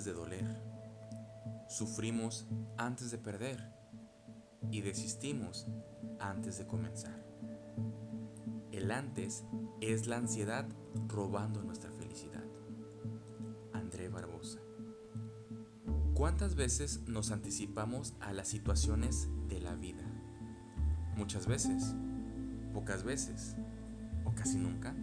antes 0.00 0.04
de 0.06 0.12
doler. 0.18 0.46
Sufrimos 1.68 2.46
antes 2.78 3.10
de 3.10 3.18
perder. 3.18 3.60
Y 4.70 4.80
desistimos 4.80 5.66
antes 6.18 6.58
de 6.58 6.66
comenzar. 6.66 7.22
El 8.72 8.92
antes 8.92 9.44
es 9.80 10.06
la 10.06 10.16
ansiedad 10.16 10.66
robando 11.06 11.62
nuestra 11.62 11.90
felicidad. 11.90 12.44
André 13.74 14.08
Barbosa. 14.08 14.60
¿Cuántas 16.14 16.54
veces 16.54 17.02
nos 17.06 17.30
anticipamos 17.30 18.14
a 18.20 18.32
las 18.32 18.48
situaciones 18.48 19.28
de 19.48 19.60
la 19.60 19.74
vida? 19.74 20.04
Muchas 21.16 21.46
veces, 21.46 21.94
pocas 22.72 23.02
veces 23.04 23.54
o 24.24 24.34
casi 24.34 24.56
nunca. 24.56 24.94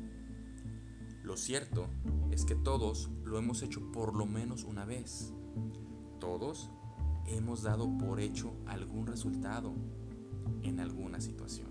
Lo 1.28 1.36
cierto 1.36 1.90
es 2.32 2.46
que 2.46 2.56
todos 2.56 3.10
lo 3.26 3.38
hemos 3.38 3.62
hecho 3.62 3.92
por 3.92 4.16
lo 4.16 4.26
menos 4.26 4.64
una 4.64 4.86
vez. 4.86 5.34
Todos 6.22 6.72
hemos 7.26 7.64
dado 7.64 7.98
por 7.98 8.22
hecho 8.22 8.54
algún 8.66 9.08
resultado 9.08 9.74
en 10.64 10.80
alguna 10.80 11.20
situación. 11.20 11.68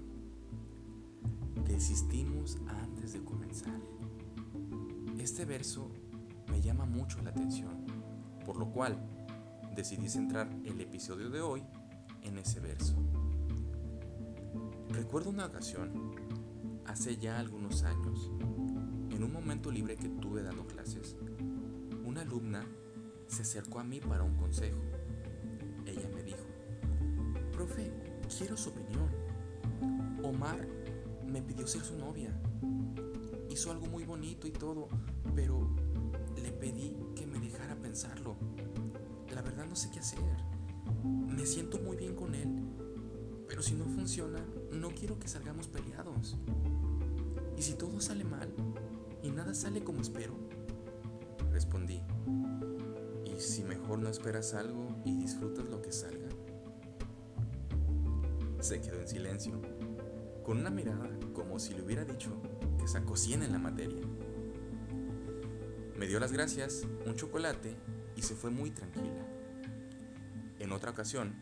Desistimos 1.67 2.59
antes 2.69 3.15
de 3.15 3.25
comenzar. 3.25 3.81
Este 5.19 5.47
verso 5.47 5.91
me 6.51 6.61
llama 6.61 6.85
mucho 6.85 7.23
la 7.23 7.31
atención, 7.31 7.87
por 8.45 8.59
lo 8.59 8.71
cual 8.71 8.99
decidí 9.75 10.11
centrar 10.11 10.51
el 10.67 10.83
episodio 10.83 11.31
de 11.31 11.41
hoy 11.41 11.63
en 12.21 12.37
ese 12.37 12.61
verso. 12.61 12.95
Recuerdo 14.91 15.31
una 15.31 15.47
ocasión, 15.47 16.15
hace 16.85 17.17
ya 17.17 17.39
algunos 17.39 17.85
años, 17.85 18.31
en 19.17 19.25
un 19.25 19.33
momento 19.33 19.71
libre 19.71 19.97
que 19.97 20.11
tuve 20.11 20.43
dando 20.43 20.67
clases, 20.67 21.17
una 22.05 22.21
alumna 22.21 22.67
se 23.27 23.43
acercó 23.43 23.81
a 23.81 23.85
mí 23.85 23.99
para 23.99 24.23
un 24.23 24.37
consejo. 24.37 24.79
Ella 25.87 26.07
me 26.15 26.23
dijo, 26.23 26.45
profe, 27.51 27.91
quiero 28.37 28.59
su 28.59 28.69
opinión. 28.69 29.09
Omar 30.23 30.69
me 31.27 31.41
pidió 31.41 31.67
ser 31.67 31.81
su 31.83 31.97
novia. 31.97 32.31
Hizo 33.49 33.71
algo 33.71 33.87
muy 33.87 34.05
bonito 34.05 34.47
y 34.47 34.51
todo, 34.51 34.89
pero 35.35 35.67
le 36.37 36.53
pedí 36.53 36.95
que 37.15 37.27
me 37.27 37.41
dejara 37.41 37.75
pensarlo. 37.77 38.37
La 39.35 39.41
verdad 39.41 39.65
no 39.67 39.77
sé 39.77 39.91
qué 39.91 40.01
hacer. 40.01 40.21
Me 41.05 41.47
siento 41.47 41.79
muy 41.79 41.97
bien 41.97 42.15
con 42.15 42.35
él, 42.35 42.51
pero 43.49 43.63
si 43.63 43.75
no 43.75 43.87
funciona, 43.87 44.45
no 44.73 44.91
quiero 44.91 45.19
que 45.19 45.27
salgamos 45.27 45.69
peleados. 45.69 46.37
¿Y 47.57 47.63
si 47.63 47.73
todo 47.73 47.99
sale 47.99 48.25
mal? 48.25 48.53
Y 49.23 49.31
nada 49.31 49.55
sale 49.55 49.83
como 49.83 50.01
espero? 50.01 50.35
Respondí, 51.53 52.03
¿y 53.25 53.41
si 53.41 53.65
mejor 53.65 53.99
no 53.99 54.09
esperas 54.09 54.55
algo 54.55 55.01
y 55.05 55.17
disfrutas 55.17 55.69
lo 55.69 55.81
que 55.83 55.93
salga? 55.93 56.29
Se 58.61 58.81
quedó 58.81 59.01
en 59.01 59.09
silencio, 59.09 59.61
con 60.45 60.59
una 60.59 60.71
mirada 60.71 61.09
como 61.33 61.59
si 61.59 61.75
le 61.75 61.83
hubiera 61.83 62.05
dicho 62.05 62.31
que 62.79 62.89
sacó 62.89 63.17
100 63.17 63.43
en 63.43 63.53
la 63.53 63.59
materia. 63.59 64.03
Me 65.99 66.07
dio 66.07 66.21
las 66.21 66.33
gracias, 66.33 66.87
un 67.07 67.15
chocolate 67.15 67.77
y 68.17 68.23
se 68.23 68.35
fue 68.35 68.51
muy 68.51 68.71
tranquila. 68.71 69.27
En 70.59 70.73
otra 70.73 70.91
ocasión, 70.91 71.35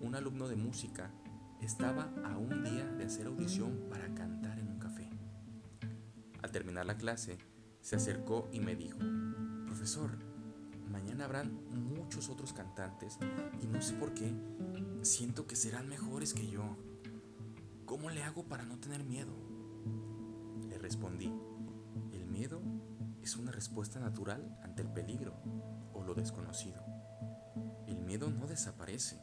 un 0.00 0.14
alumno 0.14 0.48
de 0.48 0.56
música 0.56 1.10
estaba 1.60 2.12
a 2.24 2.36
un 2.36 2.64
día 2.64 2.71
terminar 6.52 6.86
la 6.86 6.96
clase, 6.96 7.38
se 7.80 7.96
acercó 7.96 8.48
y 8.52 8.60
me 8.60 8.76
dijo, 8.76 8.98
profesor, 9.66 10.10
mañana 10.88 11.24
habrán 11.24 11.58
muchos 11.70 12.28
otros 12.28 12.52
cantantes 12.52 13.18
y 13.60 13.66
no 13.66 13.82
sé 13.82 13.94
por 13.94 14.14
qué, 14.14 14.32
siento 15.02 15.46
que 15.46 15.56
serán 15.56 15.88
mejores 15.88 16.34
que 16.34 16.46
yo. 16.46 16.76
¿Cómo 17.86 18.10
le 18.10 18.22
hago 18.22 18.44
para 18.44 18.64
no 18.64 18.78
tener 18.78 19.02
miedo? 19.02 19.32
Le 20.68 20.78
respondí, 20.78 21.32
el 22.12 22.26
miedo 22.26 22.62
es 23.22 23.36
una 23.36 23.50
respuesta 23.50 23.98
natural 23.98 24.58
ante 24.62 24.82
el 24.82 24.88
peligro 24.88 25.34
o 25.92 26.04
lo 26.04 26.14
desconocido. 26.14 26.84
El 27.86 27.98
miedo 27.98 28.30
no 28.30 28.46
desaparece. 28.46 29.20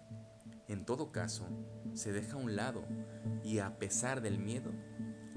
En 0.67 0.85
todo 0.85 1.11
caso, 1.11 1.47
se 1.93 2.11
deja 2.11 2.33
a 2.33 2.37
un 2.37 2.55
lado 2.55 2.85
y 3.43 3.59
a 3.59 3.79
pesar 3.79 4.21
del 4.21 4.37
miedo, 4.37 4.71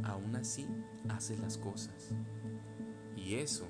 aún 0.05 0.37
así 0.37 0.67
haces 1.09 1.39
las 1.41 1.59
cosas. 1.59 2.15
Y 3.17 3.35
eso 3.35 3.69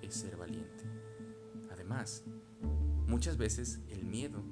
es 0.00 0.14
ser 0.14 0.36
valiente. 0.36 0.84
Además, 1.70 2.24
muchas 3.06 3.36
veces 3.36 3.80
el 3.88 4.04
miedo 4.04 4.42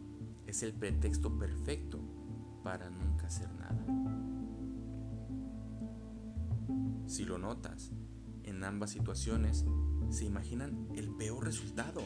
es 0.47 0.63
el 0.63 0.73
pretexto 0.73 1.39
perfecto 1.39 1.99
para 2.63 2.91
nunca 2.91 3.27
hacer 3.27 3.49
nada. 3.55 3.85
Si 7.07 7.25
lo 7.25 7.39
notas, 7.39 7.91
en 8.45 8.63
ambas 8.65 8.91
situaciones 8.91 9.65
se 10.11 10.25
imaginan 10.25 10.89
el 10.95 11.11
peor 11.11 11.45
resultado. 11.45 12.03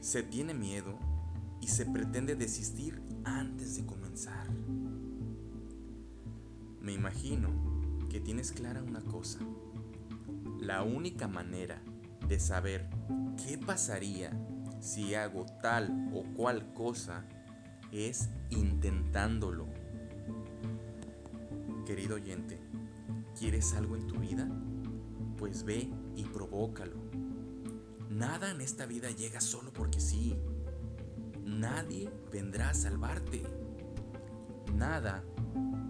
Se 0.00 0.22
tiene 0.22 0.54
miedo 0.54 0.98
y 1.60 1.68
se 1.68 1.86
pretende 1.86 2.36
desistir 2.36 3.02
antes 3.24 3.76
de 3.76 3.86
comenzar. 3.86 4.48
Me 6.80 6.92
imagino 6.92 7.50
tienes 8.20 8.52
clara 8.52 8.82
una 8.82 9.00
cosa. 9.00 9.38
La 10.60 10.82
única 10.82 11.28
manera 11.28 11.82
de 12.28 12.40
saber 12.40 12.88
qué 13.44 13.58
pasaría 13.58 14.32
si 14.80 15.14
hago 15.14 15.46
tal 15.62 16.10
o 16.12 16.22
cual 16.34 16.72
cosa 16.74 17.24
es 17.92 18.30
intentándolo. 18.50 19.66
Querido 21.86 22.16
oyente, 22.16 22.58
¿quieres 23.38 23.74
algo 23.74 23.96
en 23.96 24.06
tu 24.06 24.16
vida? 24.16 24.48
Pues 25.36 25.64
ve 25.64 25.88
y 26.16 26.24
provócalo. 26.24 26.96
Nada 28.10 28.50
en 28.50 28.60
esta 28.60 28.86
vida 28.86 29.10
llega 29.10 29.40
solo 29.40 29.72
porque 29.72 30.00
sí. 30.00 30.36
Nadie 31.44 32.10
vendrá 32.32 32.70
a 32.70 32.74
salvarte. 32.74 33.44
Nada 34.74 35.22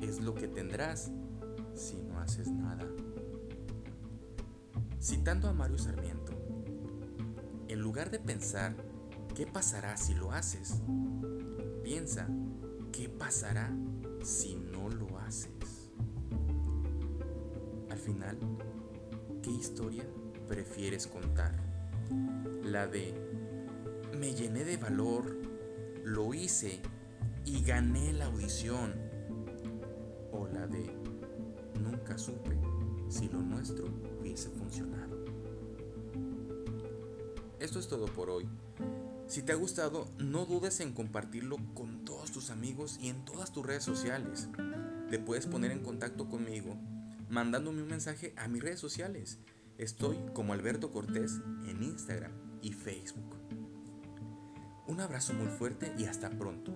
es 0.02 0.20
lo 0.20 0.34
que 0.34 0.48
tendrás 0.48 1.10
si 1.76 1.96
no 2.02 2.18
haces 2.20 2.48
nada. 2.48 2.86
Citando 5.00 5.48
a 5.48 5.52
Mario 5.52 5.78
Sarmiento, 5.78 6.32
en 7.68 7.80
lugar 7.80 8.10
de 8.10 8.18
pensar 8.18 8.74
qué 9.34 9.46
pasará 9.46 9.96
si 9.96 10.14
lo 10.14 10.32
haces, 10.32 10.80
piensa 11.84 12.28
qué 12.92 13.08
pasará 13.08 13.70
si 14.22 14.56
no 14.56 14.88
lo 14.88 15.18
haces. 15.18 15.90
Al 17.90 17.98
final, 17.98 18.38
¿qué 19.42 19.50
historia 19.50 20.04
prefieres 20.48 21.06
contar? 21.06 21.54
La 22.64 22.86
de 22.86 23.14
me 24.18 24.34
llené 24.34 24.64
de 24.64 24.76
valor, 24.76 25.36
lo 26.04 26.32
hice 26.32 26.80
y 27.44 27.62
gané 27.62 28.12
la 28.12 28.26
audición. 28.26 28.94
O 30.32 30.46
la 30.48 30.66
de 30.66 31.05
nunca 31.76 32.18
supe 32.18 32.58
si 33.08 33.28
lo 33.28 33.40
nuestro 33.40 33.86
hubiese 34.20 34.50
funcionado. 34.50 35.24
Esto 37.60 37.78
es 37.78 37.88
todo 37.88 38.06
por 38.06 38.30
hoy. 38.30 38.48
Si 39.26 39.42
te 39.42 39.52
ha 39.52 39.56
gustado, 39.56 40.08
no 40.18 40.46
dudes 40.46 40.80
en 40.80 40.92
compartirlo 40.92 41.56
con 41.74 42.04
todos 42.04 42.30
tus 42.30 42.50
amigos 42.50 42.98
y 43.00 43.08
en 43.08 43.24
todas 43.24 43.52
tus 43.52 43.66
redes 43.66 43.82
sociales. 43.84 44.48
Te 45.10 45.18
puedes 45.18 45.46
poner 45.46 45.70
en 45.70 45.82
contacto 45.82 46.28
conmigo 46.28 46.76
mandándome 47.28 47.82
un 47.82 47.88
mensaje 47.88 48.32
a 48.36 48.48
mis 48.48 48.62
redes 48.62 48.80
sociales. 48.80 49.38
Estoy 49.78 50.16
como 50.32 50.52
Alberto 50.52 50.90
Cortés 50.90 51.40
en 51.66 51.82
Instagram 51.82 52.32
y 52.62 52.72
Facebook. 52.72 53.36
Un 54.86 55.00
abrazo 55.00 55.34
muy 55.34 55.48
fuerte 55.48 55.92
y 55.98 56.04
hasta 56.04 56.30
pronto. 56.30 56.72